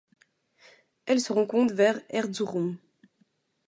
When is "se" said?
1.21-1.31